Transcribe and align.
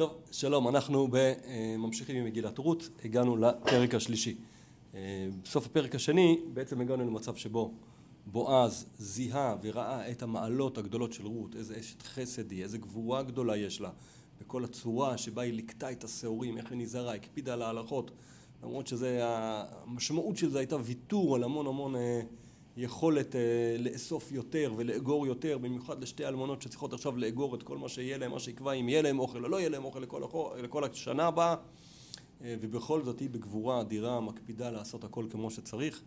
טוב, 0.00 0.14
שלום, 0.30 0.68
אנחנו 0.68 1.08
ממשיכים 1.78 2.16
עם 2.16 2.24
מגילת 2.24 2.58
רות, 2.58 2.88
הגענו 3.04 3.36
לפרק 3.36 3.94
השלישי. 3.94 4.36
בסוף 5.42 5.66
הפרק 5.66 5.94
השני 5.94 6.40
בעצם 6.52 6.80
הגענו 6.80 7.04
למצב 7.04 7.34
שבו 7.34 7.72
בועז 8.26 8.86
זיהה 8.98 9.56
וראה 9.62 10.10
את 10.10 10.22
המעלות 10.22 10.78
הגדולות 10.78 11.12
של 11.12 11.26
רות, 11.26 11.56
איזה 11.56 11.80
אשת 11.80 12.02
חסד 12.02 12.50
היא, 12.50 12.62
איזה 12.62 12.78
גבורה 12.78 13.22
גדולה 13.22 13.56
יש 13.56 13.80
לה, 13.80 13.90
בכל 14.40 14.64
הצורה 14.64 15.18
שבה 15.18 15.42
היא 15.42 15.52
ליקטה 15.52 15.92
את 15.92 16.04
השעורים, 16.04 16.58
איך 16.58 16.70
היא 16.70 16.78
נזהרה, 16.78 17.14
הקפידה 17.14 17.54
על 17.54 17.62
ההלכות, 17.62 18.10
למרות 18.62 18.86
שהמשמעות 18.86 20.36
של 20.36 20.50
זה 20.50 20.58
הייתה 20.58 20.76
ויתור 20.84 21.36
על 21.36 21.44
המון 21.44 21.66
המון 21.66 21.94
יכולת 22.76 23.34
לאסוף 23.78 24.32
יותר 24.32 24.72
ולאגור 24.76 25.26
יותר, 25.26 25.58
במיוחד 25.58 26.02
לשתי 26.02 26.26
אלמנות 26.26 26.62
שצריכות 26.62 26.92
עכשיו 26.92 27.16
לאגור 27.16 27.54
את 27.54 27.62
כל 27.62 27.78
מה 27.78 27.88
שיהיה 27.88 28.18
להם, 28.18 28.30
מה 28.30 28.40
שיקבע 28.40 28.72
אם 28.72 28.88
יהיה 28.88 29.02
להם 29.02 29.18
אוכל 29.18 29.44
או 29.44 29.48
לא 29.48 29.56
יהיה 29.56 29.68
להם 29.68 29.84
אוכל 29.84 30.00
לכל 30.62 30.84
השנה 30.84 31.26
הבאה. 31.26 31.54
ובכל 32.42 33.02
זאת 33.02 33.20
היא 33.20 33.30
בגבורה 33.30 33.80
אדירה 33.80 34.20
מקפידה 34.20 34.70
לעשות 34.70 35.04
הכל 35.04 35.26
כמו 35.30 35.50
שצריך. 35.50 36.02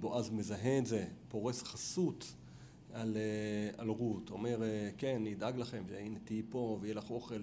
בועז 0.00 0.30
מזהה 0.30 0.78
את 0.78 0.86
זה, 0.86 1.04
פורס 1.28 1.62
חסות 1.62 2.34
על 2.92 3.88
רות, 3.88 4.30
אומר 4.30 4.62
כן, 4.98 5.14
אני 5.20 5.34
אדאג 5.34 5.58
לכם, 5.58 5.82
הנה 5.98 6.18
תהיי 6.24 6.42
פה 6.50 6.78
ויהיה 6.80 6.94
לך 6.94 7.10
אוכל 7.10 7.42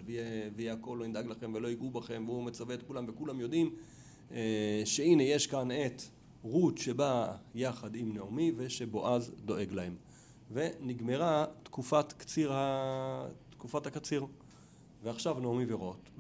ויהיה 0.56 0.74
הכל, 0.74 0.98
לא 1.00 1.08
נדאג 1.08 1.28
לכם 1.28 1.52
ולא 1.54 1.68
ייגעו 1.68 1.90
בכם 1.90 2.24
והוא 2.28 2.44
מצווה 2.44 2.76
את 2.76 2.84
כולם 2.84 3.06
וכולם 3.08 3.40
יודעים 3.40 3.76
שהנה 4.86 5.24
יש 5.24 5.48
כאן 5.48 5.72
את 5.72 6.02
רות 6.44 6.78
שבאה 6.78 7.36
יחד 7.56 7.96
עם 7.96 8.14
נעמי 8.14 8.52
ושבועז 8.56 9.32
דואג 9.46 9.74
להם 9.74 9.96
ונגמרה 10.52 11.46
תקופת 11.64 12.14
קציר, 12.14 12.54
תקופת 13.50 13.88
הקציר 13.88 14.26
ועכשיו 15.04 15.40
נעמי 15.40 15.66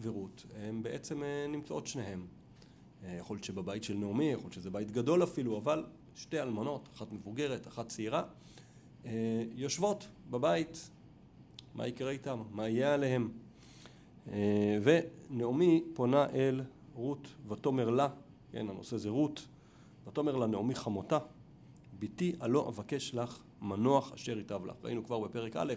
ורות 0.01 0.45
הם 0.55 0.83
בעצם 0.83 1.23
נמצאות 1.49 1.87
שניהם 1.87 2.25
יכול 3.09 3.35
להיות 3.35 3.43
שבבית 3.43 3.83
של 3.83 3.93
נעמי, 3.93 4.25
יכול 4.25 4.43
להיות 4.43 4.53
שזה 4.53 4.69
בית 4.69 4.91
גדול 4.91 5.23
אפילו 5.23 5.57
אבל 5.57 5.85
שתי 6.15 6.41
אלמנות, 6.41 6.89
אחת 6.95 7.11
מבוגרת, 7.11 7.67
אחת 7.67 7.89
צעירה 7.89 8.23
יושבות 9.55 10.07
בבית 10.29 10.89
מה 11.75 11.87
יקרה 11.87 12.11
איתם? 12.11 12.41
מה 12.51 12.69
יהיה 12.69 12.93
עליהם? 12.93 13.29
ונעמי 14.83 15.83
פונה 15.93 16.25
אל 16.25 16.61
רות 16.95 17.27
ותאמר 17.47 17.89
לה, 17.89 18.07
כן 18.51 18.69
הנושא 18.69 18.97
זה 18.97 19.09
רות 19.09 19.47
ותאמר 20.09 20.35
לה 20.35 20.47
נעמי 20.47 20.75
חמותה 20.75 21.17
בתי 21.99 22.35
הלא 22.39 22.67
אבקש 22.69 23.15
לך 23.15 23.43
מנוח 23.61 24.13
אשר 24.13 24.37
ייטב 24.37 24.65
לך. 24.65 24.75
ראינו 24.83 25.05
כבר 25.05 25.19
בפרק 25.19 25.55
א' 25.55 25.73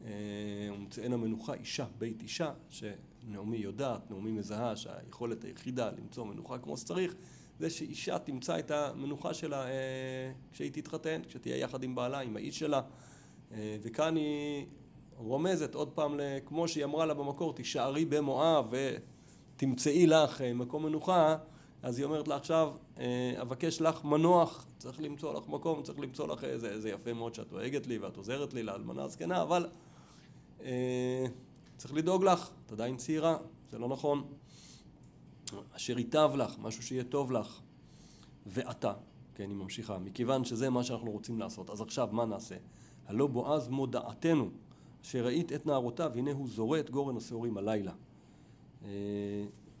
ומצאנה 0.00 1.16
מנוחה 1.16 1.54
אישה 1.54 1.86
בית 1.98 2.22
אישה 2.22 2.52
שנעמי 2.70 3.56
יודעת, 3.56 4.10
נעמי 4.10 4.30
מזהה 4.30 4.76
שהיכולת 4.76 5.44
היחידה 5.44 5.90
למצוא 5.90 6.24
מנוחה 6.24 6.58
כמו 6.58 6.76
שצריך 6.76 7.14
זה 7.58 7.70
שאישה 7.70 8.18
תמצא 8.18 8.58
את 8.58 8.70
המנוחה 8.70 9.34
שלה 9.34 9.66
כשהיא 10.52 10.70
תתחתן, 10.72 11.22
כשתהיה 11.28 11.56
יחד 11.56 11.82
עם 11.82 11.94
בעלה, 11.94 12.20
עם 12.20 12.36
האיש 12.36 12.58
שלה. 12.58 12.80
וכאן 13.58 14.16
היא 14.16 14.66
רומזת 15.16 15.74
עוד 15.74 15.88
פעם 15.88 16.20
כמו 16.46 16.68
שהיא 16.68 16.84
אמרה 16.84 17.06
לה 17.06 17.14
במקור 17.14 17.54
תישארי 17.54 18.04
במואב 18.04 18.72
ותמצאי 19.56 20.06
לך 20.06 20.40
מקום 20.54 20.86
מנוחה 20.86 21.36
אז 21.82 21.98
היא 21.98 22.04
אומרת 22.04 22.28
לה 22.28 22.36
עכשיו 22.36 22.72
אבקש 23.42 23.80
לך 23.80 24.04
מנוח 24.04 24.66
צריך 24.78 25.00
למצוא 25.00 25.34
לך 25.34 25.48
מקום, 25.48 25.82
צריך 25.82 25.98
למצוא 25.98 26.28
לך 26.28 26.44
איזה, 26.44 26.80
זה 26.80 26.90
יפה 26.90 27.12
מאוד 27.12 27.34
שאת 27.34 27.48
דואגת 27.48 27.86
לי 27.86 27.98
ואת 27.98 28.16
עוזרת 28.16 28.54
לי 28.54 28.62
לאלמנה 28.62 29.02
הזקנה 29.02 29.42
אבל 29.42 29.68
צריך 31.76 31.94
לדאוג 31.94 32.24
לך, 32.24 32.50
את 32.66 32.72
עדיין 32.72 32.96
צעירה, 32.96 33.36
זה 33.70 33.78
לא 33.78 33.88
נכון. 33.88 34.24
אשר 35.76 35.98
ייטב 35.98 36.30
לך, 36.36 36.58
משהו 36.58 36.82
שיהיה 36.82 37.04
טוב 37.04 37.32
לך 37.32 37.60
ואתה, 38.46 38.92
כן 39.34 39.50
היא 39.50 39.56
ממשיכה, 39.56 39.98
מכיוון 39.98 40.44
שזה 40.44 40.70
מה 40.70 40.84
שאנחנו 40.84 41.10
רוצים 41.10 41.38
לעשות 41.38 41.70
אז 41.70 41.80
עכשיו 41.80 42.08
מה 42.12 42.24
נעשה? 42.24 42.56
הלא 43.06 43.26
בועז 43.26 43.68
מודעתנו 43.68 44.50
שראית 45.02 45.52
את 45.52 45.66
נערותיו 45.66 46.12
הנה 46.14 46.32
הוא 46.32 46.48
זורה 46.48 46.80
את 46.80 46.90
גורן 46.90 47.16
השעורים 47.16 47.56
הלילה 47.56 47.92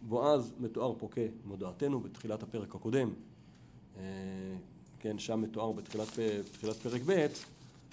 בועז 0.08 0.52
מתואר 0.60 0.94
פה 0.98 1.08
כמודעתנו 1.10 2.00
בתחילת 2.00 2.42
הפרק 2.42 2.74
הקודם. 2.74 3.10
כן 5.00 5.18
שם 5.18 5.40
מתואר 5.40 5.72
בתחילת 5.72 6.76
פרק 6.82 7.00
ב' 7.06 7.26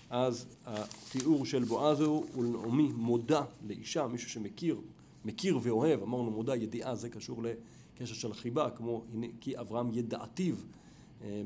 אז 0.10 0.46
התיאור 0.66 1.46
של 1.46 1.64
בועז 1.64 2.02
הוא 2.02 2.46
נעמי 2.46 2.92
מודע 2.96 3.42
לאישה 3.68 4.08
מישהו 4.08 4.30
שמכיר 4.30 4.82
מכיר 5.26 5.60
ואוהב 5.62 6.04
אמרנו 6.04 6.32
מודע 6.32 6.56
ידיעה 6.56 6.96
זה 6.96 7.10
קשור 7.10 7.44
לקשר 7.44 8.14
של 8.14 8.34
חיבה 8.34 8.70
כמו 8.70 9.04
כי 9.42 9.60
אברהם 9.60 9.94
ידעתיו 9.94 10.56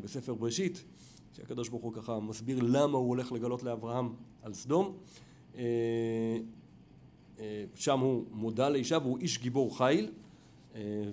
בספר 0.01 0.33
בראשית 0.33 0.83
שהקדוש 1.33 1.69
ברוך 1.69 1.83
הוא 1.83 1.93
ככה 1.93 2.19
מסביר 2.19 2.59
למה 2.61 2.97
הוא 2.97 3.09
הולך 3.09 3.31
לגלות 3.31 3.63
לאברהם 3.63 4.13
על 4.41 4.53
סדום. 4.53 4.97
שם 7.75 7.99
הוא 7.99 8.25
מודע 8.31 8.69
לאישה 8.69 8.97
והוא 8.97 9.17
איש 9.17 9.39
גיבור 9.39 9.77
חיל 9.77 10.11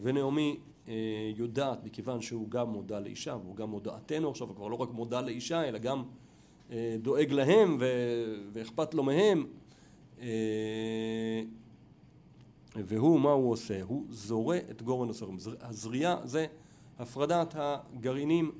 ונעמי 0.03 0.61
יודעת 1.37 1.85
מכיוון 1.85 2.23
שהוא 2.23 2.51
גם 2.51 2.69
מודע 2.71 3.01
לאישה 3.01 3.37
והוא 3.43 3.57
גם 3.57 3.71
מודעתנו 3.71 4.31
עכשיו 4.31 4.49
הוא 4.49 4.57
כבר 4.57 4.69
לא 4.69 4.75
רק 4.75 4.89
מודע 4.91 5.21
לאישה 5.21 5.69
אלא 5.69 5.79
גם 5.79 6.03
דואג 7.03 7.33
להם 7.33 7.77
ואכפת 8.53 8.95
לו 8.95 9.03
מהם 9.03 9.47
והוא 12.77 13.21
מה 13.21 13.31
הוא 13.31 13.51
עושה? 13.51 13.83
הוא 13.83 14.05
זורה 14.11 14.59
את 14.71 14.83
גורן 14.83 15.11
השעורים 15.11 15.39
הזריעה 15.61 16.27
זה 16.27 16.47
הפרדת 16.99 17.55
הגרעינים 17.57 18.53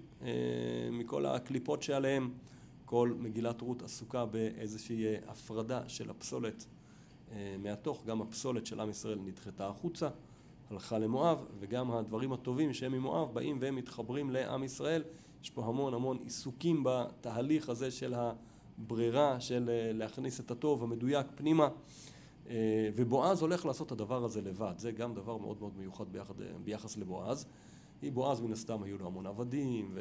מכל 0.93 1.27
הקליפות 1.27 1.83
שעליהם. 1.83 2.31
כל 2.85 3.13
מגילת 3.19 3.61
רות 3.61 3.83
עסוקה 3.83 4.27
באיזושהי 4.27 5.05
הפרדה 5.27 5.89
של 5.89 6.11
הפסולת 6.11 6.67
מהתוך. 7.59 8.05
גם 8.07 8.23
הפסולת 8.23 8.67
של 8.67 8.81
עם 8.81 8.91
ישראל 8.91 9.19
נדחתה 9.25 9.69
החוצה 9.69 10.09
הלכה 10.71 10.99
למואב 10.99 11.39
וגם 11.59 11.91
הדברים 11.91 12.33
הטובים 12.33 12.73
שהם 12.73 12.93
ממואב 12.93 13.35
באים 13.35 13.59
והם 13.61 13.77
מתחברים 13.77 14.31
לעם 14.31 14.65
ישראל. 14.65 15.03
יש 15.43 15.51
פה 15.51 15.65
המון 15.65 15.95
המון 15.95 16.19
עיסוקים 16.25 16.83
בתהליך 16.85 17.69
הזה 17.69 17.91
של 17.91 18.15
הברירה 18.15 19.41
של 19.41 19.71
להכניס 19.95 20.41
את 20.41 20.51
הטוב 20.51 20.83
המדויק 20.83 21.27
פנימה. 21.35 21.69
ובועז 22.97 23.43
הולך 23.43 23.67
לעשות 23.67 23.87
את 23.87 23.93
הדבר 23.93 24.25
הזה 24.25 24.41
לבד. 24.41 24.75
זה 24.77 24.93
גם 24.93 25.15
דבר 25.15 25.37
מאוד 25.37 25.57
מאוד 25.61 25.73
מיוחד 25.77 26.05
ביחס 26.65 26.97
לבועז. 26.97 27.47
בועז 28.03 28.41
מן 28.41 28.53
הסתם 28.53 28.83
היו 28.83 28.99
לו 28.99 29.07
המון 29.07 29.27
עבדים 29.27 29.99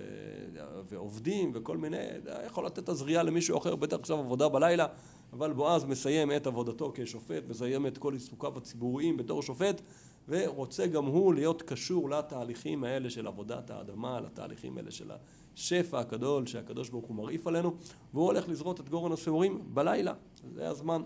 ועובדים 0.90 1.52
וכל 1.54 1.78
מיני 1.78 1.98
יכול 2.46 2.66
לתת 2.66 2.80
את 2.80 2.90
הזריעה 2.90 3.24
למישהו 3.24 3.58
אחר 3.58 3.76
בטח 3.76 3.98
עכשיו 4.00 4.18
עבודה 4.20 4.50
בלילה 4.50 4.88
אבל 5.34 5.54
בועז 5.54 5.86
מסיים 5.86 6.32
את 6.32 6.48
עבודתו 6.48 6.92
כשופט 6.96 7.44
מסיים 7.50 7.88
את 7.88 7.98
כל 7.98 8.14
עיסוקיו 8.14 8.58
הציבוריים 8.58 9.18
בתור 9.18 9.42
שופט 9.42 9.82
ורוצה 10.30 10.88
גם 10.88 11.06
הוא 11.06 11.34
להיות 11.34 11.62
קשור 11.62 12.10
לתהליכים 12.10 12.84
האלה 12.84 13.10
של 13.10 13.28
עבודת 13.28 13.70
האדמה 13.70 14.20
לתהליכים 14.20 14.78
האלה 14.78 14.92
של 14.92 15.12
השפע 15.56 16.00
הגדול 16.00 16.46
שהקדוש 16.46 16.90
ברוך 16.90 17.06
הוא 17.06 17.16
מרעיף 17.16 17.48
עלינו 17.48 17.74
והוא 18.14 18.26
הולך 18.26 18.50
לזרות 18.50 18.80
את 18.80 18.90
גורן 18.90 19.12
השעורים 19.12 19.62
בלילה. 19.74 20.14
זה 20.56 20.70
הזמן. 20.70 21.02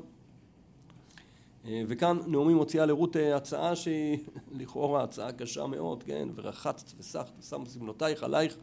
וכאן 1.87 2.17
נעמי 2.27 2.53
מוציאה 2.53 2.85
לרות 2.85 3.15
הצעה 3.35 3.75
שהיא 3.75 4.17
לכאורה 4.59 5.03
הצעה 5.03 5.31
קשה 5.31 5.67
מאוד 5.67 6.03
כן? 6.03 6.29
ורחצת 6.35 6.91
וסחת 6.97 7.31
ושמת 7.39 7.67
סבנותייך 7.67 8.23
עלייך 8.23 8.57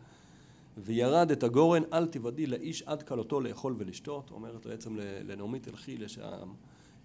וירד 0.78 1.31
את 1.31 1.42
הגורן 1.42 1.82
אל 1.92 2.06
תיבדי 2.06 2.47
לאיש 2.47 2.82
עד 2.82 3.03
כלותו 3.03 3.41
לאכול 3.41 3.75
ולשתות 3.78 4.31
אומרת 4.31 4.66
בעצם 4.66 4.97
לנעמי 4.98 5.60
תלכי 5.60 5.97
לשם 5.97 6.53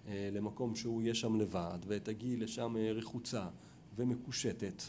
למקום 0.08 0.74
שהוא 0.74 1.02
יהיה 1.02 1.14
שם 1.14 1.36
לבד 1.36 1.78
ותגיעי 1.86 2.36
לשם 2.36 2.76
רחוצה 2.94 3.46
ומקושטת. 3.96 4.82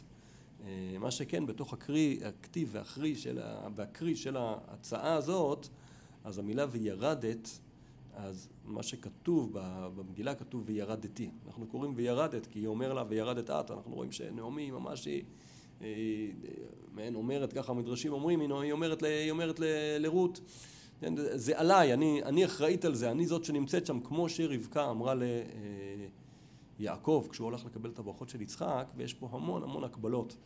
מה 1.00 1.12
שכן 1.12 1.46
בתוך 1.46 1.74
הקרי, 1.74 2.20
הכתיב 2.26 2.70
והקריא 2.72 3.16
של, 3.16 3.40
והקריא 3.76 4.16
של 4.16 4.38
ההצעה 4.38 5.14
הזאת 5.14 5.68
אז 6.24 6.40
המילה 6.40 6.66
וירדת 6.72 7.60
אז 8.14 8.50
מה 8.66 8.84
שכתוב 8.84 9.50
במגילה 9.96 10.36
כתוב 10.36 10.64
וירדתי. 10.66 11.30
אנחנו 11.48 11.68
קוראים 11.68 11.94
וירדת 11.96 12.46
כי 12.46 12.60
היא 12.60 12.68
אומר 12.68 12.94
לה 12.94 13.04
וירדת 13.10 13.50
את 13.50 13.72
אנחנו 13.72 13.96
רואים 13.96 14.12
שנעמי 14.12 14.72
ממש 14.72 15.06
היא 15.06 16.34
מעין 16.94 17.16
אומרת 17.16 17.54
ככה 17.54 17.72
המדרשים 17.72 18.14
אומרים 18.14 18.40
היא 18.40 18.72
אומרת, 18.72 19.04
היא 19.04 19.32
אומרת 19.32 19.60
לרות 20.00 20.42
זה 21.34 21.60
עליי, 21.60 21.94
אני, 21.94 22.24
אני 22.24 22.46
אחראית 22.46 22.86
על 22.86 22.96
זה, 22.96 23.12
אני 23.12 23.26
זאת 23.26 23.44
שנמצאת 23.46 23.86
שם 23.86 24.00
כמו 24.00 24.30
שרבקה 24.30 24.90
אמרה 24.90 25.14
ליעקב 26.80 27.28
כשהוא 27.32 27.46
הולך 27.46 27.66
לקבל 27.66 27.90
את 27.90 28.00
הברכות 28.00 28.30
של 28.30 28.42
יצחק 28.42 28.88
ויש 28.96 29.14
פה 29.14 29.30
המון 29.32 29.64
המון 29.64 29.84
הקבלות 29.84 30.38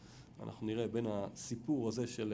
אנחנו 0.43 0.67
נראה 0.67 0.87
בין 0.87 1.05
הסיפור 1.09 1.87
הזה 1.87 2.07
של 2.07 2.33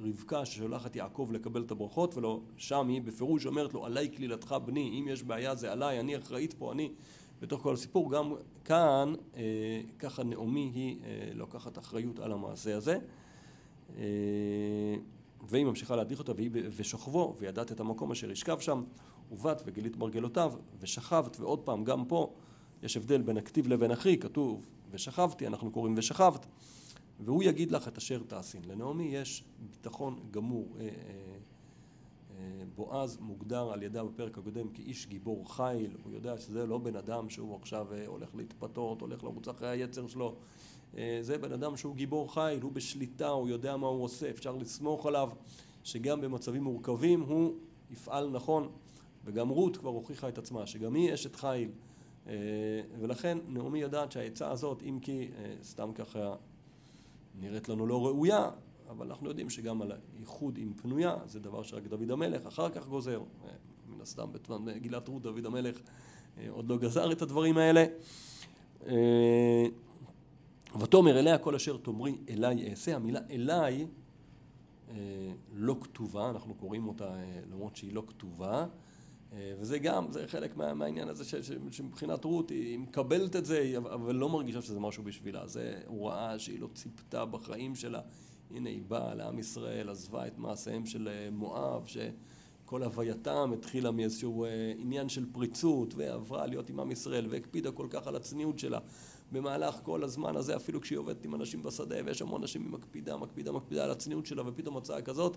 רבקה 0.00 0.46
ששולחת 0.46 0.96
יעקב 0.96 1.28
לקבל 1.32 1.62
את 1.62 1.70
הברכות 1.70 2.16
ולא 2.16 2.40
שם 2.56 2.88
היא 2.88 3.02
בפירוש 3.02 3.46
אומרת 3.46 3.74
לו 3.74 3.86
עליי 3.86 4.10
כלילתך 4.16 4.56
בני 4.64 5.00
אם 5.00 5.08
יש 5.08 5.22
בעיה 5.22 5.54
זה 5.54 5.72
עליי 5.72 6.00
אני 6.00 6.16
אחראית 6.16 6.54
פה 6.54 6.72
אני 6.72 6.90
בתוך 7.40 7.62
כל 7.62 7.74
הסיפור, 7.74 8.12
גם 8.12 8.34
כאן, 8.64 9.14
אה, 9.36 9.80
ככה 9.98 10.22
נעמי 10.22 10.70
היא 10.74 10.98
אה, 11.04 11.30
לוקחת 11.34 11.78
אחריות 11.78 12.18
על 12.18 12.32
המעשה 12.32 12.76
הזה. 12.76 12.98
אה, 15.40 15.46
והיא 15.48 15.64
ממשיכה 15.64 15.96
להדיח 15.96 16.18
אותה, 16.18 16.32
והיא 16.36 16.50
ושוכבו, 16.76 17.34
וידעת 17.38 17.72
את 17.72 17.80
המקום 17.80 18.10
אשר 18.10 18.30
ישכב 18.30 18.58
שם, 18.60 18.84
ובאת 19.30 19.62
וגילית 19.66 19.96
מרגלותיו, 19.96 20.52
ושכבת, 20.80 21.40
ועוד 21.40 21.58
פעם, 21.58 21.84
גם 21.84 22.04
פה 22.04 22.34
יש 22.82 22.96
הבדל 22.96 23.22
בין 23.22 23.36
הכתיב 23.36 23.68
לבין 23.68 23.90
אחי, 23.90 24.18
כתוב 24.18 24.70
ושכבתי, 24.90 25.46
אנחנו 25.46 25.70
קוראים 25.70 25.94
ושכבת, 25.96 26.46
והוא 27.20 27.42
יגיד 27.42 27.72
לך 27.72 27.88
את 27.88 27.98
אשר 27.98 28.22
תעשין. 28.26 28.62
לנעמי 28.64 29.04
יש 29.04 29.44
ביטחון 29.70 30.20
גמור. 30.30 30.76
אה, 30.78 30.84
אה, 30.84 30.88
אה, 32.38 32.64
בועז 32.74 33.18
מוגדר 33.20 33.72
על 33.72 33.82
ידה 33.82 34.04
בפרק 34.04 34.38
הקודם 34.38 34.68
כאיש 34.68 35.06
גיבור 35.06 35.54
חיל, 35.54 35.96
הוא 36.04 36.12
יודע 36.12 36.38
שזה 36.38 36.66
לא 36.66 36.78
בן 36.78 36.96
אדם 36.96 37.30
שהוא 37.30 37.56
עכשיו 37.56 37.86
הולך 38.06 38.28
להתפתות, 38.34 39.00
הולך 39.00 39.24
לרוץ 39.24 39.48
אחרי 39.48 39.68
היצר 39.68 40.06
שלו, 40.06 40.36
זה 41.20 41.38
בן 41.40 41.52
אדם 41.52 41.76
שהוא 41.76 41.96
גיבור 41.96 42.34
חיל, 42.34 42.62
הוא 42.62 42.72
בשליטה, 42.72 43.28
הוא 43.28 43.48
יודע 43.48 43.76
מה 43.76 43.86
הוא 43.86 44.04
עושה, 44.04 44.30
אפשר 44.30 44.56
לסמוך 44.56 45.06
עליו 45.06 45.30
שגם 45.84 46.20
במצבים 46.20 46.64
מורכבים 46.64 47.20
הוא 47.20 47.54
יפעל 47.90 48.30
נכון, 48.30 48.68
וגם 49.24 49.48
רות 49.48 49.76
כבר 49.76 49.90
הוכיחה 49.90 50.28
את 50.28 50.38
עצמה, 50.38 50.66
שגם 50.66 50.94
היא 50.94 51.14
אשת 51.14 51.36
חיל, 51.36 51.70
ולכן 53.00 53.38
נעמי 53.48 53.78
יודעת 53.78 54.12
שהעצה 54.12 54.50
הזאת, 54.50 54.82
אם 54.82 54.98
כי 55.02 55.28
סתם 55.62 55.92
ככה 55.94 56.34
נראית 57.40 57.68
לנו 57.68 57.86
לא 57.86 58.06
ראויה, 58.06 58.50
אבל 58.90 59.06
אנחנו 59.06 59.28
יודעים 59.28 59.50
שגם 59.50 59.82
על 59.82 59.92
האיחוד 59.92 60.58
עם 60.58 60.72
פנויה, 60.72 61.16
זה 61.26 61.40
דבר 61.40 61.62
שרק 61.62 61.86
דוד 61.86 62.10
המלך 62.10 62.46
אחר 62.46 62.68
כך 62.68 62.88
גוזר. 62.88 63.22
מן 63.88 64.00
הסתם 64.00 64.28
בגילת 64.64 65.08
רות 65.08 65.22
דוד 65.22 65.46
המלך 65.46 65.80
אה, 66.38 66.46
עוד 66.50 66.68
לא 66.68 66.78
גזר 66.78 67.12
את 67.12 67.22
הדברים 67.22 67.58
האלה. 67.58 67.84
אה, 70.76 70.82
ותאמר 70.82 71.18
אליה 71.18 71.38
כל 71.38 71.54
אשר 71.54 71.76
תאמרי 71.76 72.18
אליי 72.28 72.70
אעשה, 72.70 72.96
המילה 72.96 73.20
אליי 73.30 73.86
אה, 74.90 74.96
לא 75.54 75.76
כתובה, 75.80 76.30
אנחנו 76.30 76.54
קוראים 76.54 76.88
אותה 76.88 77.14
למרות 77.52 77.76
שהיא 77.76 77.94
לא 77.94 78.02
כתובה. 78.06 78.66
וזה 79.58 79.78
גם, 79.78 80.12
זה 80.12 80.28
חלק 80.28 80.56
מה, 80.56 80.74
מהעניין 80.74 81.08
הזה 81.08 81.24
ש, 81.24 81.34
ש, 81.34 81.52
שמבחינת 81.70 82.24
רות 82.24 82.50
היא 82.50 82.78
מקבלת 82.78 83.36
את 83.36 83.44
זה, 83.44 83.74
אבל 83.78 84.14
לא 84.14 84.28
מרגישה 84.28 84.62
שזה 84.62 84.80
משהו 84.80 85.02
בשבילה. 85.02 85.46
זה 85.46 85.80
הוראה 85.86 86.38
שהיא 86.38 86.60
לא 86.60 86.68
ציפתה 86.74 87.24
בחיים 87.24 87.74
שלה. 87.74 88.00
הנה 88.54 88.68
היא 88.68 88.82
באה 88.88 89.14
לעם 89.14 89.38
ישראל, 89.38 89.88
עזבה 89.88 90.26
את 90.26 90.38
מעשיהם 90.38 90.86
של 90.86 91.08
אה, 91.08 91.28
מואב, 91.32 91.86
שכל 91.86 92.82
הווייתם 92.82 93.50
התחילה 93.54 93.90
מאיזשהו 93.90 94.44
אה, 94.44 94.72
עניין 94.78 95.08
של 95.08 95.26
פריצות, 95.32 95.94
ועברה 95.94 96.46
להיות 96.46 96.70
עם 96.70 96.80
עם 96.80 96.92
ישראל, 96.92 97.26
והקפידה 97.30 97.72
כל 97.72 97.86
כך 97.90 98.06
על 98.06 98.16
הצניעות 98.16 98.58
שלה. 98.58 98.78
במהלך 99.32 99.80
כל 99.82 100.04
הזמן 100.04 100.36
הזה, 100.36 100.56
אפילו 100.56 100.80
כשהיא 100.80 100.98
עובדת 100.98 101.24
עם 101.24 101.34
אנשים 101.34 101.62
בשדה, 101.62 101.96
ויש 102.04 102.22
המון 102.22 102.40
אנשים, 102.40 102.62
היא 102.62 102.70
מקפידה, 102.70 103.16
מקפידה, 103.16 103.52
מקפידה 103.52 103.84
על 103.84 103.90
הצניעות 103.90 104.26
שלה, 104.26 104.48
ופתאום 104.48 104.76
הצעה 104.76 105.02
כזאת, 105.02 105.36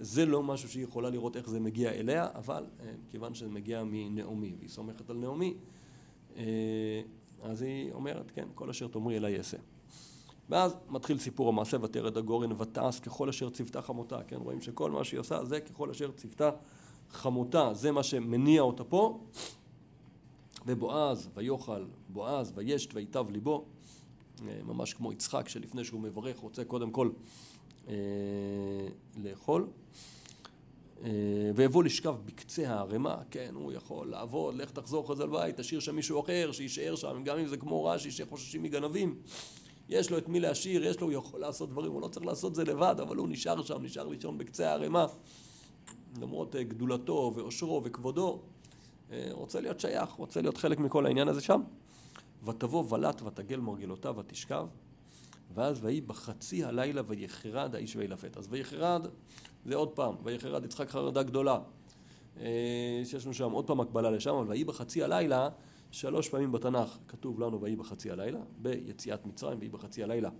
זה 0.00 0.26
לא 0.26 0.42
משהו 0.42 0.68
שהיא 0.68 0.84
יכולה 0.84 1.10
לראות 1.10 1.36
איך 1.36 1.48
זה 1.48 1.60
מגיע 1.60 1.90
אליה, 1.90 2.28
אבל 2.34 2.64
אה, 2.80 2.92
כיוון 3.10 3.34
שזה 3.34 3.48
מגיע 3.48 3.82
מנעמי, 3.84 4.54
והיא 4.58 4.70
סומכת 4.70 5.10
על 5.10 5.16
נעמי, 5.16 5.54
אז 7.42 7.62
היא 7.62 7.92
אומרת, 7.92 8.30
כן, 8.30 8.48
כל 8.54 8.70
אשר 8.70 8.88
תאמרי 8.88 9.16
אליי 9.16 9.38
אעשה. 9.38 9.56
ואז 10.48 10.76
מתחיל 10.88 11.18
סיפור 11.18 11.48
המעשה 11.48 11.76
ותרד 11.82 12.16
הגורן 12.16 12.52
ותעש 12.52 13.00
ככל 13.00 13.28
אשר 13.28 13.50
צוותה 13.50 13.82
חמותה, 13.82 14.22
כן, 14.22 14.36
רואים 14.36 14.60
שכל 14.60 14.90
מה 14.90 15.04
שהיא 15.04 15.20
עושה 15.20 15.44
זה 15.44 15.60
ככל 15.60 15.90
אשר 15.90 16.10
צוותה 16.10 16.50
חמותה, 17.10 17.74
זה 17.74 17.92
מה 17.92 18.02
שמניע 18.02 18.62
אותה 18.62 18.84
פה 18.84 19.20
ובועז 20.66 21.28
ויאכל 21.34 21.84
בועז 22.08 22.52
וישת 22.54 22.94
ויטב 22.94 23.30
ליבו. 23.30 23.64
אה, 24.48 24.58
ממש 24.64 24.94
כמו 24.94 25.12
יצחק 25.12 25.48
שלפני 25.48 25.84
שהוא 25.84 26.00
מברך 26.00 26.38
רוצה 26.38 26.64
קודם 26.64 26.90
כל 26.90 27.10
אה, 27.88 27.94
לאכול. 29.16 29.66
אה, 31.04 31.10
ויבוא 31.54 31.84
לשכב 31.84 32.14
בקצה 32.24 32.68
הערימה, 32.68 33.16
כן, 33.30 33.50
הוא 33.54 33.72
יכול 33.72 34.06
לעבוד, 34.10 34.54
לך 34.54 34.70
תחזור 34.70 35.04
אחרי 35.04 35.26
לבית, 35.26 35.60
תשאיר 35.60 35.80
שם 35.80 35.96
מישהו 35.96 36.20
אחר, 36.20 36.52
שיישאר 36.52 36.96
שם, 36.96 37.22
גם 37.24 37.38
אם 37.38 37.46
זה 37.46 37.56
כמו 37.56 37.84
רש"י 37.84 38.10
שחוששים 38.10 38.62
מגנבים. 38.62 39.18
יש 39.88 40.10
לו 40.10 40.18
את 40.18 40.28
מי 40.28 40.40
להשאיר, 40.40 40.86
יש 40.86 41.00
לו, 41.00 41.06
הוא 41.06 41.12
יכול 41.12 41.40
לעשות 41.40 41.70
דברים, 41.70 41.92
הוא 41.92 42.00
לא 42.00 42.08
צריך 42.08 42.26
לעשות 42.26 42.54
זה 42.54 42.64
לבד, 42.64 42.96
אבל 43.00 43.16
הוא 43.16 43.28
נשאר 43.28 43.62
שם, 43.62 43.82
נשאר 43.82 44.08
לישון 44.08 44.38
בקצה 44.38 44.70
הערימה, 44.70 45.06
למרות 46.20 46.56
אה, 46.56 46.62
גדולתו 46.62 47.32
ואושרו 47.34 47.82
וכבודו, 47.84 48.42
רוצה 49.30 49.60
להיות 49.60 49.80
שייך, 49.80 50.10
רוצה 50.10 50.40
להיות 50.40 50.56
חלק 50.56 50.78
מכל 50.78 51.06
העניין 51.06 51.28
הזה 51.28 51.40
שם. 51.40 51.60
ותבוא 52.44 52.94
ולט 52.94 53.22
ותגל 53.22 53.60
מרגלותיו 53.60 54.14
ותשכב, 54.18 54.66
ואז 55.54 55.84
ויהי 55.84 56.00
בחצי 56.00 56.64
הלילה 56.64 57.02
ויחרד 57.06 57.74
האיש 57.74 57.96
וילפת. 57.96 58.36
אז 58.36 58.46
ויחרד, 58.50 59.06
זה 59.66 59.76
עוד 59.76 59.88
פעם, 59.88 60.14
ויחרד 60.22 60.64
יצחק 60.64 60.90
חרדה 60.90 61.22
גדולה. 61.22 61.58
אה, 62.40 63.02
שיש 63.04 63.24
לנו 63.24 63.34
שם 63.34 63.50
עוד 63.50 63.66
פעם 63.66 63.80
הקבלה 63.80 64.10
לשם, 64.10 64.34
אבל 64.34 64.48
ויהי 64.48 64.64
בחצי 64.64 65.02
הלילה 65.02 65.48
שלוש 65.90 66.28
פעמים 66.28 66.52
בתנ"ך 66.52 66.98
כתוב 67.08 67.40
לנו 67.40 67.60
ויהי 67.60 67.76
בחצי 67.76 68.10
הלילה, 68.10 68.38
ביציאת 68.58 69.26
מצרים 69.26 69.58
ויהי 69.58 69.70
בחצי 69.70 70.02
הלילה 70.02 70.30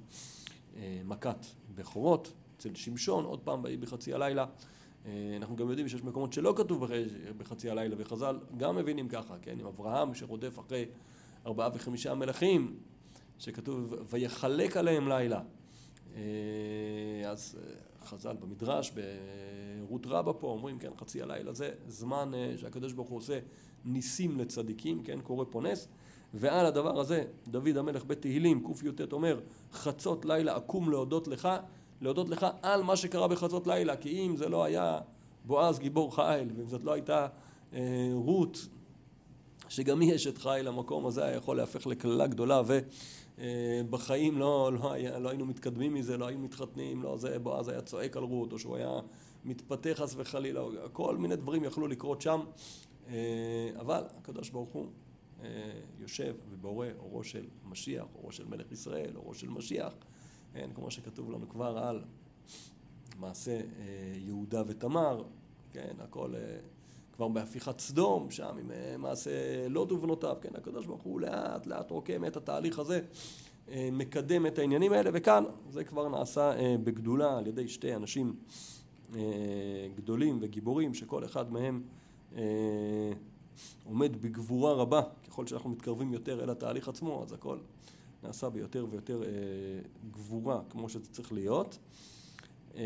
אה, 0.76 1.00
מכת 1.04 1.46
בכורות, 1.74 2.32
אצל 2.56 2.74
שמשון 2.74 3.24
עוד 3.24 3.40
פעם 3.40 3.64
ויהי 3.64 3.76
בחצי 3.76 4.14
הלילה 4.14 4.42
אה, 4.42 4.46
אנחנו 5.36 5.56
גם 5.56 5.68
יודעים 5.68 5.88
שיש 5.88 6.04
מקומות 6.04 6.32
שלא 6.32 6.54
כתוב 6.56 6.86
בחצי 7.38 7.70
הלילה 7.70 7.96
וחז"ל 7.98 8.38
גם 8.56 8.76
מבינים 8.76 9.08
ככה, 9.08 9.34
כן, 9.42 9.60
עם 9.60 9.66
אברהם 9.66 10.14
שרודף 10.14 10.58
אחרי 10.58 10.84
ארבעה 11.46 11.68
וחמישה 11.74 12.14
מלכים 12.14 12.76
שכתוב 13.38 13.94
ויחלק 14.10 14.76
עליהם 14.76 15.08
לילה 15.08 15.42
אה, 16.14 16.20
אז 17.26 17.58
חז"ל 18.04 18.36
במדרש 18.40 18.92
ברות 19.80 20.06
רבה 20.06 20.32
פה 20.32 20.46
אומרים 20.46 20.78
כן 20.78 20.90
חצי 20.96 21.22
הלילה 21.22 21.52
זה 21.52 21.70
זמן 21.86 22.32
שהקדוש 22.56 22.92
ברוך 22.92 23.08
הוא 23.08 23.18
עושה 23.18 23.38
ניסים 23.84 24.38
לצדיקים, 24.38 25.02
כן, 25.02 25.20
קורא 25.20 25.44
פה 25.50 25.60
נס, 25.60 25.88
ועל 26.34 26.66
הדבר 26.66 27.00
הזה 27.00 27.24
דוד 27.48 27.76
המלך 27.76 28.04
בתהילים 28.04 28.72
קי"ט 28.72 29.12
אומר 29.12 29.40
חצות 29.72 30.24
לילה 30.24 30.56
אקום 30.56 30.90
להודות 30.90 31.28
לך, 31.28 31.48
להודות 32.00 32.28
לך 32.28 32.46
על 32.62 32.82
מה 32.82 32.96
שקרה 32.96 33.28
בחצות 33.28 33.66
לילה, 33.66 33.96
כי 33.96 34.26
אם 34.26 34.36
זה 34.36 34.48
לא 34.48 34.64
היה 34.64 35.00
בועז 35.44 35.78
גיבור 35.78 36.16
חיל, 36.16 36.50
ואם 36.56 36.66
זאת 36.66 36.84
לא 36.84 36.92
הייתה 36.92 37.26
אה, 37.72 38.10
רות 38.12 38.66
שגם 39.68 40.00
היא 40.00 40.14
אשת 40.14 40.38
חיל, 40.38 40.68
המקום 40.68 41.06
הזה 41.06 41.24
היה 41.24 41.36
יכול 41.36 41.56
להפך 41.56 41.86
לקללה 41.86 42.26
גדולה 42.26 42.62
ובחיים 42.66 44.34
אה, 44.34 44.38
לא, 44.38 44.72
לא, 44.72 44.92
היה, 44.92 45.18
לא 45.18 45.28
היינו 45.28 45.46
מתקדמים 45.46 45.94
מזה, 45.94 46.16
לא 46.16 46.26
היינו 46.26 46.42
מתחתנים, 46.42 47.02
לא 47.02 47.16
זה, 47.16 47.38
בועז 47.38 47.68
היה 47.68 47.80
צועק 47.80 48.16
על 48.16 48.22
רות, 48.22 48.52
או 48.52 48.58
שהוא 48.58 48.76
היה 48.76 49.00
מתפתח 49.44 49.92
חס 49.94 50.14
וחלילה, 50.16 50.60
כל 50.92 51.16
מיני 51.16 51.36
דברים 51.36 51.64
יכלו 51.64 51.86
לקרות 51.86 52.20
שם. 52.20 52.40
אה, 53.08 53.70
אבל 53.80 54.02
הקדוש 54.18 54.50
ברוך 54.50 54.70
הוא 54.72 54.86
אה, 55.42 55.48
יושב 55.98 56.34
ובורא 56.50 56.86
אורו 56.98 57.24
של 57.24 57.44
משיח, 57.64 58.04
אורו 58.14 58.32
של 58.32 58.44
מלך 58.44 58.72
ישראל, 58.72 59.16
אורו 59.16 59.34
של 59.34 59.48
משיח, 59.48 59.94
כן, 60.56 60.70
כמו 60.74 60.90
שכתוב 60.90 61.30
לנו 61.30 61.48
כבר 61.48 61.78
על 61.78 62.02
מעשה 63.18 63.50
אה, 63.50 63.60
יהודה 64.14 64.62
ותמר, 64.66 65.22
כן, 65.72 65.94
הכל 65.98 66.32
כבר 67.12 67.28
בהפיכת 67.28 67.80
סדום, 67.80 68.30
שם 68.30 68.56
עם 68.58 68.70
מעשה 69.02 69.30
לוט 69.68 69.92
ובנותיו, 69.92 70.36
כן, 70.40 70.48
הקדוש 70.54 70.86
ברוך 70.86 71.02
הוא 71.02 71.20
לאט 71.20 71.66
לאט 71.66 71.90
רוקם 71.90 72.24
את 72.24 72.36
התהליך 72.36 72.78
הזה, 72.78 73.00
מקדם 73.74 74.46
את 74.46 74.58
העניינים 74.58 74.92
האלה, 74.92 75.10
וכאן 75.12 75.44
זה 75.70 75.84
כבר 75.84 76.08
נעשה 76.08 76.52
בגדולה 76.84 77.38
על 77.38 77.46
ידי 77.46 77.68
שתי 77.68 77.94
אנשים 77.94 78.36
גדולים 79.96 80.38
וגיבורים, 80.40 80.94
שכל 80.94 81.24
אחד 81.24 81.52
מהם 81.52 81.82
אה, 82.36 82.42
עומד 83.84 84.22
בגבורה 84.22 84.72
רבה, 84.72 85.02
ככל 85.28 85.46
שאנחנו 85.46 85.70
מתקרבים 85.70 86.12
יותר 86.12 86.44
אל 86.44 86.50
התהליך 86.50 86.88
עצמו, 86.88 87.22
אז 87.22 87.32
הכל 87.32 87.58
נעשה 88.26 88.50
ביותר 88.50 88.86
ויותר 88.90 89.22
אה, 89.22 89.28
גבורה, 90.10 90.60
כמו 90.70 90.88
שזה 90.88 91.12
צריך 91.12 91.32
להיות. 91.32 91.78
אה, 92.76 92.82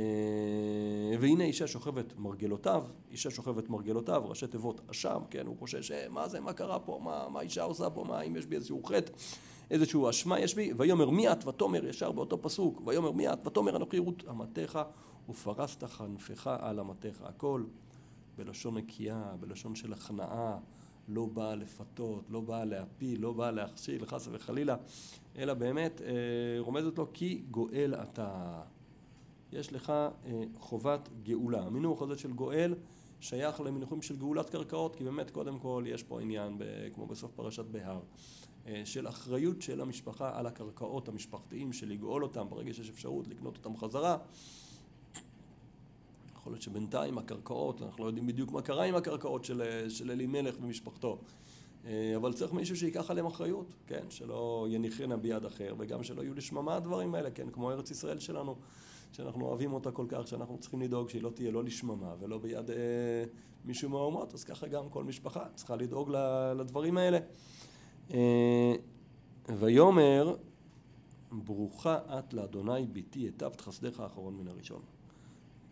והנה 1.21 1.45
אישה 1.45 1.67
שוכבת 1.67 2.19
מרגלותיו, 2.19 2.85
אישה 3.11 3.31
שוכבת 3.31 3.69
מרגלותיו, 3.69 4.23
ראשי 4.27 4.47
תיבות 4.47 4.81
אשם, 4.91 5.21
כן, 5.31 5.47
הוא 5.47 5.57
חושש, 5.59 5.93
מה 6.11 6.29
זה, 6.29 6.41
מה 6.41 6.53
קרה 6.53 6.79
פה, 6.79 7.01
מה, 7.03 7.29
מה 7.29 7.41
אישה 7.41 7.63
עושה 7.63 7.91
פה, 7.91 8.05
מה, 8.05 8.21
אם 8.21 8.37
יש 8.37 8.47
בי 8.47 8.57
איזשהו 8.57 8.85
חטא, 8.85 9.13
איזשהו 9.71 10.11
אשמה 10.11 10.41
יש 10.41 10.55
בי, 10.55 10.73
ויאמר 10.77 11.11
מי 11.11 11.33
את 11.33 11.47
ותאמר, 11.47 11.87
ישר 11.87 12.13
באותו 12.13 12.43
פסוק, 12.43 12.83
ויאמר 12.85 13.13
מי 13.13 13.29
את 13.29 13.47
ותאמר 13.47 13.77
אנוכי 13.77 13.99
רות 13.99 14.25
אמתך 14.31 14.79
ופרסת 15.29 15.85
חנפך 15.85 16.47
על 16.47 16.81
אמתך, 16.81 17.23
הכל. 17.23 17.63
בלשון 18.37 18.77
נקייה, 18.77 19.33
בלשון 19.41 19.75
של 19.75 19.93
הכנעה, 19.93 20.59
לא 21.11 21.27
באה 21.27 21.55
לפתות, 21.55 22.25
לא 22.31 22.41
באה 22.41 22.65
להפיל, 22.65 23.21
לא 23.21 23.33
באה 23.33 23.51
להכשיל, 23.51 24.07
חס 24.07 24.29
וחלילה, 24.33 24.77
אלא 25.39 25.55
באמת 25.55 26.01
אה, 26.03 26.07
רומזת 26.59 26.99
לו 26.99 27.07
כי 27.13 27.43
גואל 27.51 27.95
אתה. 27.95 28.61
יש 29.53 29.73
לך 29.73 29.91
אה, 29.91 30.43
חובת 30.59 31.09
גאולה. 31.23 31.63
המינוח 31.63 32.03
הזה 32.03 32.19
של 32.19 32.33
גואל 32.33 32.75
שייך 33.21 33.61
למינוחים 33.61 34.03
של 34.03 34.17
גאולת 34.17 34.51
קרקעות, 34.51 34.97
כי 34.97 35.05
באמת 35.05 35.31
קודם 35.31 35.59
כל 35.59 35.85
יש 35.87 36.03
פה 36.03 36.21
עניין, 36.21 36.59
כמו 36.95 37.07
בסוף 37.07 37.33
פרשת 37.33 37.65
בהר, 37.65 38.01
של 38.85 39.09
אחריות 39.09 39.63
של 39.63 39.81
המשפחה 39.81 40.39
על 40.39 40.47
הקרקעות 40.47 41.09
המשפחתיים, 41.09 41.73
של 41.73 41.89
לגאול 41.89 42.23
אותם 42.23 42.47
ברגע 42.49 42.75
שיש 42.75 42.91
אפשרות 42.91 43.29
לקנות 43.29 43.57
אותם 43.57 43.77
חזרה. 43.77 44.17
יכול 46.51 46.57
להיות 46.57 46.63
שבינתיים 46.63 47.19
הקרקעות, 47.19 47.83
אנחנו 47.83 48.05
לא 48.05 48.09
יודעים 48.09 48.27
בדיוק 48.27 48.53
מה 48.53 48.63
קרה 48.63 48.85
עם 48.85 48.95
הקרקעות 48.95 49.45
של, 49.45 49.89
של 49.89 50.11
אלימלך 50.11 50.55
ומשפחתו, 50.61 51.19
אבל 52.17 52.33
צריך 52.33 52.53
מישהו 52.53 52.77
שיקח 52.77 53.11
עליהם 53.11 53.27
אחריות, 53.27 53.75
כן, 53.87 54.05
שלא 54.11 54.67
יניחנה 54.71 55.17
ביד 55.17 55.45
אחר, 55.45 55.75
וגם 55.79 56.03
שלא 56.03 56.23
יהיו 56.23 56.35
לשממה 56.35 56.77
הדברים 56.77 57.15
האלה, 57.15 57.31
כן, 57.31 57.51
כמו 57.51 57.71
ארץ 57.71 57.91
ישראל 57.91 58.19
שלנו. 58.19 58.57
שאנחנו 59.13 59.45
אוהבים 59.45 59.73
אותה 59.73 59.91
כל 59.91 60.07
כך, 60.09 60.29
שאנחנו 60.29 60.59
צריכים 60.59 60.81
לדאוג 60.81 61.09
שהיא 61.09 61.23
לא 61.23 61.31
תהיה 61.31 61.51
לא 61.51 61.65
לשממה 61.65 62.15
ולא 62.21 62.39
ביד 62.39 62.71
אה, 62.71 62.77
מישהו 63.65 63.91
מהאומות, 63.91 64.35
אז 64.35 64.45
ככה 64.45 64.69
גם 64.69 64.89
כל 64.89 65.05
משפחה 65.05 65.45
צריכה 65.55 65.77
לדאוג 65.77 66.11
לדברים 66.57 66.97
האלה. 66.97 67.19
אה, 68.15 68.75
ויאמר, 69.59 70.37
ברוכה 71.33 71.99
את 72.19 72.35
לאדוני 72.35 72.87
ביתי, 72.87 73.21
היטבת 73.21 73.61
חסדך 73.61 74.01
האחרון 74.01 74.35
מן 74.35 74.49
הראשון. 74.49 74.83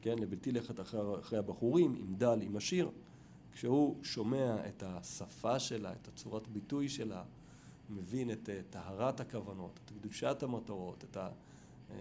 כן, 0.01 0.19
לבלתי 0.19 0.53
לכת 0.53 0.81
אחרי, 0.81 1.19
אחרי 1.21 1.39
הבחורים, 1.39 1.95
עם 1.95 2.15
דל, 2.15 2.39
עם 2.43 2.57
השיר. 2.57 2.91
כשהוא 3.53 3.97
שומע 4.03 4.69
את 4.69 4.83
השפה 4.87 5.59
שלה, 5.59 5.93
את 5.93 6.09
הצורת 6.09 6.49
ביטוי 6.49 6.89
שלה, 6.89 7.23
מבין 7.91 8.31
את 8.31 8.49
אה, 8.49 8.61
טהרת 8.71 9.21
הכוונות, 9.21 9.81
את 9.85 9.91
קדושת 9.91 10.43
המטרות, 10.43 11.05
את 11.05 11.17
ה... 11.17 11.29
אה, 11.91 11.97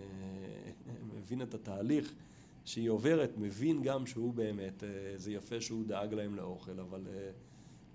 מבין 1.18 1.42
את 1.42 1.54
התהליך 1.54 2.14
שהיא 2.66 2.90
עוברת, 2.90 3.38
מבין 3.38 3.82
גם 3.82 4.06
שהוא 4.06 4.34
באמת, 4.34 4.84
אה, 4.84 4.90
זה 5.16 5.32
יפה 5.32 5.62
שהוא 5.62 5.86
דאג 5.86 6.14
להם 6.14 6.36
לאוכל, 6.36 6.80
אבל 6.80 7.08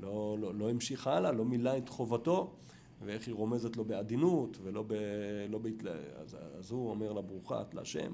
לא, 0.01 0.37
לא, 0.41 0.55
לא 0.55 0.71
המשיך 0.71 1.07
הלאה, 1.07 1.33
לא 1.33 1.45
מילא 1.45 1.79
את 1.79 1.89
חובתו, 1.89 2.55
ואיך 3.05 3.27
היא 3.27 3.35
רומזת 3.35 3.77
לו 3.77 3.85
בעדינות, 3.85 4.59
ולא 4.63 4.85
ב... 4.87 4.95
לא 5.49 5.59
בהתלה... 5.59 5.93
אז, 5.93 6.37
אז 6.59 6.71
הוא 6.71 6.91
אומר 6.91 7.13
לה, 7.13 7.23
ברוכה 7.23 7.63
את 7.63 7.75
להשם. 7.75 8.13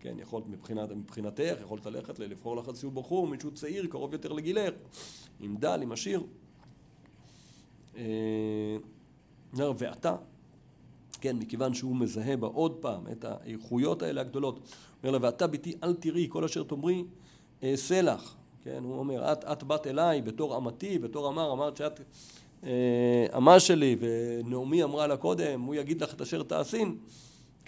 כן, 0.00 0.18
יכולת 0.18 0.46
מבחינת, 0.46 0.90
מבחינתך, 0.90 1.54
יכולת 1.62 1.86
ללכת 1.86 2.18
לבחור 2.18 2.56
לך 2.56 2.68
איזשהו 2.68 2.90
בחור, 2.90 3.26
מישהו 3.26 3.50
צעיר, 3.50 3.86
קרוב 3.86 4.12
יותר 4.12 4.32
לגילך, 4.32 4.74
עם 5.40 5.56
דל, 5.56 5.82
עם 5.82 5.92
עשיר. 5.92 6.22
ואתה, 9.54 10.16
כן, 11.20 11.36
מכיוון 11.36 11.74
שהוא 11.74 11.96
מזהה 11.96 12.36
בה 12.36 12.46
עוד 12.46 12.72
פעם 12.80 13.06
את 13.12 13.24
האיכויות 13.24 14.02
האלה 14.02 14.20
הגדולות. 14.20 14.60
אומר 15.02 15.12
לה, 15.12 15.18
ואתה 15.22 15.46
ביתי 15.46 15.74
אל 15.82 15.94
תראי 15.94 16.26
כל 16.30 16.44
אשר 16.44 16.62
תאמרי 16.62 17.04
אעשה 17.62 18.02
לך. 18.02 18.34
כן, 18.64 18.82
הוא 18.82 18.98
אומר, 18.98 19.32
את, 19.32 19.44
את 19.44 19.62
באת 19.62 19.86
אליי 19.86 20.22
בתור 20.22 20.56
אמתי, 20.56 20.98
בתור 20.98 21.28
אמר, 21.28 21.52
אמרת 21.52 21.76
שאת 21.76 22.00
אה, 22.64 23.26
אמה 23.36 23.60
שלי, 23.60 23.96
ונעמי 24.00 24.82
אמרה 24.84 25.06
לה 25.06 25.16
קודם, 25.16 25.60
הוא 25.60 25.74
יגיד 25.74 26.02
לך 26.02 26.14
את 26.14 26.20
אשר 26.20 26.42
תעשין. 26.42 26.96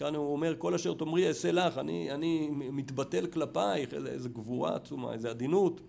כאן 0.00 0.14
הוא 0.14 0.32
אומר, 0.32 0.54
כל 0.58 0.74
אשר 0.74 0.94
תאמרי 0.94 1.28
אעשה 1.28 1.52
לך, 1.52 1.78
אני, 1.78 2.10
אני 2.10 2.48
מתבטל 2.50 3.26
כלפייך, 3.26 3.94
איזה, 3.94 4.10
איזה 4.10 4.28
גבורה 4.28 4.76
עצומה, 4.76 5.12
איזה 5.12 5.30
עדינות. 5.30 5.80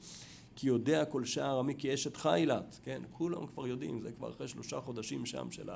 כי 0.55 0.67
יודע 0.67 1.05
כל 1.05 1.25
שער 1.25 1.59
עמי 1.59 1.75
כי 1.77 1.93
אשת 1.93 2.17
חילת, 2.17 2.79
כן, 2.83 3.01
כולם 3.11 3.47
כבר 3.47 3.67
יודעים, 3.67 4.01
זה 4.01 4.11
כבר 4.11 4.29
אחרי 4.29 4.47
שלושה 4.47 4.81
חודשים 4.81 5.25
שם 5.25 5.51
של. 5.51 5.69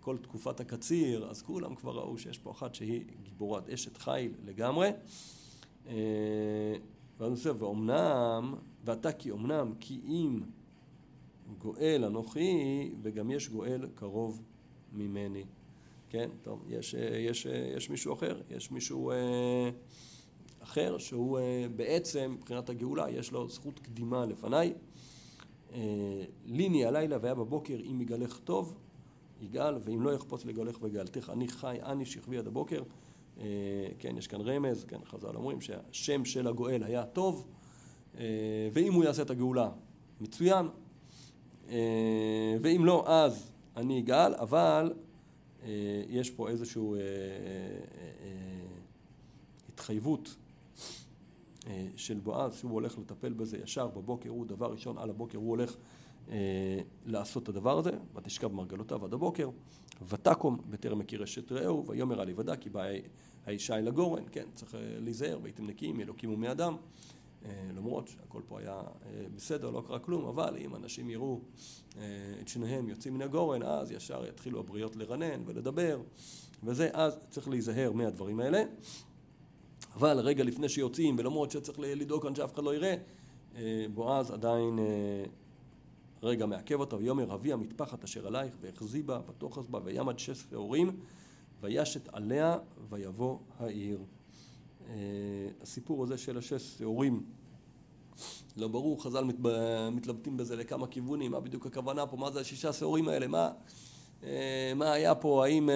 כל 0.00 0.16
תקופת 0.16 0.60
הקציר, 0.60 1.30
אז 1.30 1.42
כולם 1.42 1.74
כבר 1.74 1.92
ראו 1.98 2.18
שיש 2.18 2.38
פה 2.38 2.50
אחת 2.50 2.74
שהיא 2.74 3.04
גיבורת 3.22 3.68
אשת 3.68 3.96
חיל 3.96 4.32
לגמרי. 4.44 4.90
אה, 5.86 5.94
ואז 7.18 7.28
הוא 7.28 7.32
עושה, 7.32 7.50
ואומנם, 7.58 8.54
ואתה 8.84 9.12
כי 9.12 9.30
אומנם, 9.30 9.72
כי 9.80 10.00
אם 10.04 10.40
גואל 11.58 12.04
אנוכי, 12.04 12.90
וגם 13.02 13.30
יש 13.30 13.48
גואל 13.48 13.86
קרוב 13.94 14.42
ממני. 14.92 15.44
כן, 16.08 16.30
טוב, 16.42 16.64
יש, 16.68 16.94
יש, 17.28 17.46
יש 17.76 17.90
מישהו 17.90 18.14
אחר, 18.14 18.40
יש 18.50 18.70
מישהו 18.70 19.10
אה, 19.10 19.70
אחר 20.60 20.98
שהוא 20.98 21.38
אה, 21.38 21.66
בעצם, 21.76 22.34
מבחינת 22.38 22.68
הגאולה, 22.68 23.10
יש 23.10 23.32
לו 23.32 23.48
זכות 23.48 23.78
קדימה 23.78 24.26
לפניי. 24.26 24.74
ליני 26.46 26.84
הלילה 26.84 27.18
והיה 27.20 27.34
בבוקר 27.34 27.76
אם 27.90 28.00
יגלך 28.00 28.38
טוב 28.38 28.76
יגאל, 29.40 29.74
ואם 29.80 30.02
לא 30.02 30.14
יחפוץ 30.14 30.44
לגאלך 30.44 30.78
וגאלתך, 30.82 31.30
אני 31.32 31.48
חי, 31.48 31.76
אני 31.82 32.06
שכבי 32.06 32.38
עד 32.38 32.46
הבוקר. 32.46 32.82
אה, 33.40 33.44
כן, 33.98 34.16
יש 34.18 34.26
כאן 34.26 34.40
רמז, 34.40 34.84
כן, 34.84 35.04
חז"ל 35.04 35.36
אומרים 35.36 35.60
שהשם 35.60 36.24
של 36.24 36.46
הגואל 36.46 36.82
היה 36.84 37.04
טוב, 37.04 37.46
אה, 38.18 38.24
ואם 38.72 38.92
הוא 38.92 39.04
יעשה 39.04 39.22
את 39.22 39.30
הגאולה, 39.30 39.70
מצוין, 40.20 40.68
אה, 41.68 42.56
ואם 42.60 42.84
לא, 42.84 43.04
אז 43.06 43.52
אני 43.76 44.00
אגאל, 44.00 44.34
אבל 44.34 44.92
יש 46.08 46.30
פה 46.30 46.48
איזושהי 46.48 46.82
התחייבות 49.68 50.36
של 51.96 52.18
בועז 52.18 52.54
שהוא 52.54 52.72
הולך 52.72 52.98
לטפל 52.98 53.32
בזה 53.32 53.58
ישר 53.58 53.86
בבוקר, 53.86 54.30
הוא 54.30 54.46
דבר 54.46 54.72
ראשון 54.72 54.98
על 54.98 55.10
הבוקר, 55.10 55.38
הוא 55.38 55.50
הולך 55.50 55.76
אה, 56.30 56.78
לעשות 57.06 57.42
את 57.42 57.48
הדבר 57.48 57.78
הזה, 57.78 57.90
ותשכב 58.14 58.52
מרגלותיו 58.52 59.04
עד 59.04 59.12
הבוקר, 59.12 59.50
ותקום 60.08 60.60
בטרם 60.70 61.00
הכיר 61.00 61.24
אשת 61.24 61.52
רעהו, 61.52 61.86
ויאמר 61.86 62.20
על 62.20 62.28
יוודע 62.28 62.56
כי 62.56 62.70
באה 62.70 62.98
האישה 63.46 63.78
אל 63.78 63.88
הגורן, 63.88 64.22
כן, 64.32 64.46
צריך 64.54 64.74
אה, 64.74 64.80
להיזהר, 64.98 65.38
והייתם 65.42 65.66
נקיים 65.66 66.00
אלוקים 66.00 66.32
ומי 66.32 66.50
אדם, 66.50 66.72
אה, 66.72 66.78
למרות 67.76 68.08
שהכל 68.08 68.40
פה 68.48 68.60
היה 68.60 68.80
בסדר, 69.34 69.70
לא 69.70 69.82
קרה 69.86 69.98
כלום, 69.98 70.24
אבל 70.24 70.56
אם 70.56 70.76
אנשים 70.76 71.10
יראו 71.10 71.40
את 72.40 72.48
שניהם 72.48 72.88
יוצאים 72.88 73.14
מן 73.14 73.22
הגורן, 73.22 73.62
אז 73.62 73.90
ישר 73.90 74.26
יתחילו 74.28 74.60
הבריות 74.60 74.96
לרנן 74.96 75.42
ולדבר, 75.46 76.00
וזה, 76.64 76.90
אז 76.92 77.18
צריך 77.30 77.48
להיזהר 77.48 77.92
מהדברים 77.92 78.40
האלה. 78.40 78.62
אבל 79.94 80.18
רגע 80.18 80.44
לפני 80.44 80.68
שיוצאים, 80.68 81.16
ולמרות 81.18 81.50
שצריך 81.50 81.78
לדאוג 81.80 82.22
כאן 82.22 82.34
שאף 82.34 82.54
אחד 82.54 82.64
לא 82.64 82.74
יראה, 82.74 82.96
בועז 83.94 84.30
עדיין 84.30 84.78
רגע 86.22 86.46
מעכב 86.46 86.80
אותה, 86.80 86.96
ויאמר 86.96 87.34
אבי 87.34 87.52
המטפחת 87.52 88.04
אשר 88.04 88.26
עלייך, 88.26 88.54
והחזי 88.60 89.02
בה, 89.02 89.20
ותאחז 89.28 89.66
בה, 89.66 89.80
וימד 89.84 90.18
שש 90.18 90.44
שעורים, 90.50 91.00
וישת 91.60 92.08
עליה, 92.12 92.58
ויבוא 92.88 93.38
העיר. 93.58 93.98
Uh, 94.86 94.88
הסיפור 95.62 96.04
הזה 96.04 96.18
של 96.18 96.38
השש 96.38 96.62
שעורים 96.78 97.22
לא 98.56 98.68
ברור, 98.68 99.02
חז"ל 99.02 99.24
מת, 99.24 99.36
מתלבטים 99.92 100.36
בזה 100.36 100.56
לכמה 100.56 100.86
כיוונים, 100.86 101.30
מה 101.30 101.40
בדיוק 101.40 101.66
הכוונה 101.66 102.06
פה, 102.06 102.16
מה 102.16 102.30
זה 102.30 102.40
השישה 102.40 102.72
שעורים 102.72 103.08
האלה, 103.08 103.26
מה, 103.26 103.50
uh, 104.22 104.24
מה 104.76 104.92
היה 104.92 105.14
פה, 105.14 105.44
האם 105.44 105.68
uh, 105.68 105.72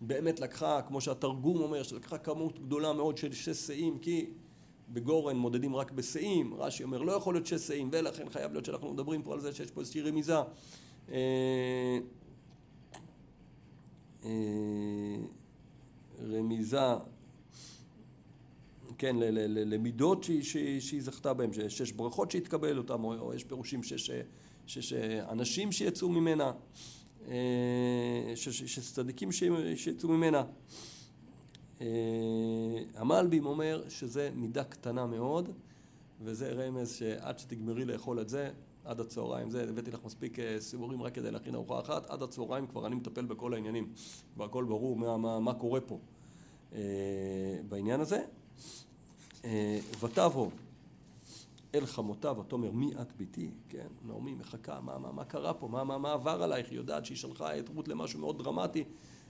באמת 0.00 0.40
לקחה, 0.40 0.82
כמו 0.82 1.00
שהתרגום 1.00 1.60
אומר, 1.60 1.82
שלקחה 1.82 2.18
כמות 2.18 2.58
גדולה 2.58 2.92
מאוד 2.92 3.18
של 3.18 3.32
שש 3.32 3.56
שאים, 3.56 3.98
כי 3.98 4.30
בגורן 4.88 5.36
מודדים 5.36 5.76
רק 5.76 5.90
בשאים, 5.90 6.54
רש"י 6.54 6.84
אומר 6.84 7.02
לא 7.02 7.12
יכול 7.12 7.34
להיות 7.34 7.46
שש 7.46 7.60
שאים 7.60 7.88
ולכן 7.92 8.28
חייב 8.28 8.52
להיות 8.52 8.64
שאנחנו 8.64 8.92
מדברים 8.92 9.22
פה 9.22 9.32
על 9.32 9.40
זה 9.40 9.54
שיש 9.54 9.70
פה 9.70 9.80
איזושהי 9.80 10.02
רמיזה. 10.02 10.36
אה, 11.10 11.98
אה, 14.24 14.30
רמיזה 16.22 16.94
כן, 18.98 19.16
למידות 19.48 20.24
שהיא 20.42 21.02
זכתה 21.02 21.34
בהן, 21.34 21.50
שש 21.68 21.92
ברכות 21.92 22.30
שהתקבל 22.30 22.78
אותן, 22.78 23.02
או 23.04 23.34
יש 23.34 23.44
פירושים 23.44 23.82
שש, 23.82 24.10
שש 24.66 24.92
אנשים 25.28 25.72
שיצאו 25.72 26.08
ממנה, 26.08 26.52
אה, 27.28 28.32
שש 28.34 28.92
צדיקים 28.92 29.32
שיצאו 29.76 30.08
ממנה. 30.08 30.44
אה, 31.80 31.86
המלבים 32.94 33.46
אומר 33.46 33.82
שזה 33.88 34.30
מידה 34.34 34.64
קטנה 34.64 35.06
מאוד 35.06 35.50
וזה 36.20 36.52
רמז 36.52 36.92
שעד 36.92 37.38
שתגמרי 37.38 37.84
לאכול 37.84 38.20
את 38.20 38.28
זה 38.28 38.50
עד 38.84 39.00
הצהריים, 39.00 39.50
זה 39.50 39.66
הבאתי 39.68 39.90
לך 39.90 40.04
מספיק 40.04 40.38
אה, 40.38 40.60
סיבורים 40.60 41.02
רק 41.02 41.14
כדי 41.14 41.30
להכין 41.30 41.54
ארוחה 41.54 41.80
אחת, 41.80 42.06
עד 42.06 42.22
הצהריים 42.22 42.66
כבר 42.66 42.86
אני 42.86 42.94
מטפל 42.94 43.24
בכל 43.24 43.54
העניינים 43.54 43.92
והכל 44.36 44.64
ברור 44.64 44.96
מה, 44.96 45.16
מה, 45.16 45.40
מה 45.40 45.54
קורה 45.54 45.80
פה 45.80 45.98
אה, 46.72 46.80
בעניין 47.68 48.00
הזה. 48.00 48.24
ותבוא 50.00 50.50
אל 51.74 51.86
חמותה 51.86 52.38
ותאמר 52.38 52.70
מי 52.70 52.92
את 53.00 53.12
ביתי, 53.16 53.50
כן, 53.68 53.86
נעמי 54.06 54.34
מחכה, 54.34 54.80
מה, 54.80 54.98
מה, 54.98 55.12
מה 55.12 55.24
קרה 55.24 55.54
פה, 55.54 55.68
מה, 55.68 55.84
מה, 55.84 55.98
מה 55.98 56.12
עבר 56.12 56.42
עלייך, 56.42 56.70
היא 56.70 56.76
יודעת 56.76 57.04
שהיא 57.04 57.16
שלחה 57.16 57.58
את 57.58 57.68
רות 57.68 57.88
למשהו 57.88 58.20
מאוד 58.20 58.38
דרמטי 58.38 58.84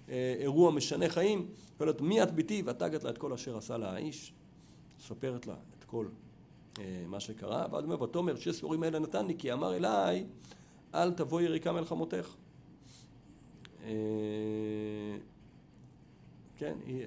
אה, 0.09 0.35
אירוע 0.39 0.71
משנה 0.71 1.09
חיים, 1.09 1.47
שואלת 1.79 2.01
מי 2.01 2.23
את 2.23 2.31
ביתי? 2.35 2.63
ותגת 2.67 3.05
לה 3.05 3.11
את 3.11 3.19
כל 3.19 3.33
אשר 3.33 3.57
עשה 3.57 3.77
לה 3.77 3.93
האיש, 3.93 4.33
מספרת 5.01 5.47
לה 5.47 5.55
את 5.79 5.85
כל 5.85 6.07
אה, 6.79 7.05
מה 7.07 7.21
שקרה, 7.21 7.67
ואז 7.71 7.85
אומר 7.85 8.03
ותאמר 8.03 8.37
שש 8.37 8.49
סיורים 8.49 8.83
האלה 8.83 8.99
נתן 8.99 9.27
לי 9.27 9.35
כי 9.39 9.53
אמר 9.53 9.77
אליי 9.77 10.27
אל 10.95 11.13
תבואי 11.13 11.45
יריקה 11.45 11.73
מלחמותך 11.73 12.35
אה, 13.85 13.91
כן, 16.63 16.79
היא, 16.87 17.07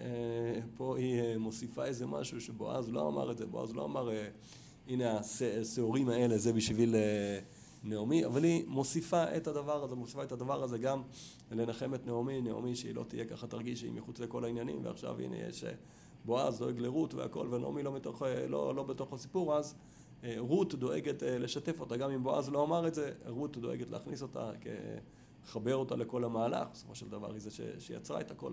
פה 0.78 0.98
היא 0.98 1.38
מוסיפה 1.38 1.86
איזה 1.86 2.06
משהו 2.06 2.42
שבועז 2.42 2.90
לא 2.90 3.08
אמר 3.08 3.32
את 3.32 3.38
זה, 3.38 3.46
בועז 3.46 3.76
לא 3.76 3.86
אמר 3.86 4.10
הנה 4.88 5.20
השעורים 5.62 6.10
האלה, 6.10 6.38
זה 6.38 6.54
בשביל 6.54 6.96
אה, 6.96 7.40
נעמי, 7.84 8.26
אבל 8.26 8.44
היא 8.44 8.64
מוסיפה 8.68 9.24
את 9.38 9.48
הדבר 9.48 9.84
הזה, 9.84 9.96
מוסיפה 9.96 10.24
את 10.24 10.32
הדבר 10.32 10.64
הזה 10.64 10.78
גם 10.78 11.02
לנחם 11.52 11.94
את 11.94 12.08
נעמי, 12.08 12.42
נעמי 12.42 12.76
שהיא 12.76 12.96
לא 12.96 13.04
תהיה 13.08 13.26
ככה 13.26 13.48
תרגיש 13.48 13.80
שהיא 13.80 13.92
מחוץ 13.92 14.20
לכל 14.20 14.46
העניינים, 14.46 14.86
ועכשיו 14.86 15.20
הנה 15.20 15.38
יש 15.38 15.64
אה, 15.64 15.72
בועז 16.26 16.60
דואג 16.60 16.80
לרות 16.80 17.14
והכל, 17.14 17.48
ונעמי 17.52 17.84
לא, 17.84 17.92
מתוך, 17.92 18.22
לא, 18.48 18.76
לא 18.76 18.84
בתוך 18.84 19.14
הסיפור, 19.14 19.56
אז 19.56 19.76
רות 20.38 20.76
דואגת 20.76 21.24
לשתף 21.24 21.80
אותה, 21.80 21.98
גם 21.98 22.12
אם 22.12 22.24
בועז 22.24 22.50
לא 22.50 22.64
אמר 22.64 22.88
את 22.88 22.96
זה, 22.96 23.12
רות 23.28 23.58
דואגת 23.58 23.92
להכניס 23.92 24.22
אותה, 24.22 24.52
לחבר 25.44 25.76
אותה 25.76 25.96
לכל 25.96 26.24
המהלך, 26.24 26.68
בסופו 26.74 26.96
של 26.96 27.10
דבר 27.10 27.32
היא 27.32 27.40
זה 27.40 27.50
שיצרה 27.80 28.22
את 28.22 28.32
הכל. 28.32 28.52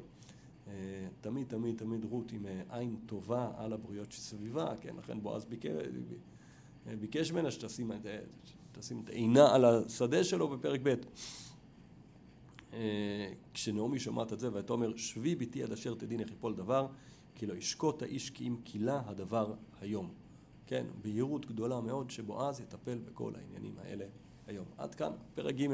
תמיד, 1.21 1.47
תמיד, 1.49 1.78
תמיד 1.78 2.04
רות 2.04 2.33
עם 2.33 2.47
עין 2.69 2.97
טובה 3.07 3.50
על 3.57 3.73
הבריות 3.73 4.12
שסביבה, 4.12 4.75
כן, 4.81 4.97
לכן 4.97 5.21
בועז 5.21 5.45
ביקש, 5.45 5.71
ביקש 7.00 7.33
ממנה 7.33 7.50
שתשים 7.50 7.90
את 9.04 9.09
עינה 9.09 9.54
על 9.54 9.64
השדה 9.64 10.25
שלו 10.25 10.49
בפרק 10.49 10.81
ב'. 10.83 10.95
כשנעמי 13.54 13.99
שומעת 13.99 14.33
את 14.33 14.40
זה, 14.40 14.52
ותאמר 14.52 14.97
שבי 14.97 15.35
ביתי 15.35 15.62
עד 15.62 15.73
אשר 15.73 15.95
תדעי 15.95 16.19
איך 16.19 16.31
יפול 16.31 16.54
דבר, 16.54 16.87
כי 17.35 17.47
לא 17.47 17.54
ישקוט 17.54 18.02
האיש 18.02 18.31
כי 18.31 18.49
אם 18.49 18.57
כילה 18.64 19.02
הדבר 19.07 19.54
היום. 19.81 20.11
כן, 20.66 20.87
בהירות 21.02 21.47
גדולה 21.47 21.81
מאוד 21.81 22.11
שבועז 22.11 22.61
יטפל 22.61 22.99
בכל 22.99 23.33
העניינים 23.35 23.75
האלה 23.78 24.04
היום. 24.47 24.66
עד 24.78 24.95
כאן, 24.95 25.12
פרק 25.35 25.54
ג' 25.54 25.69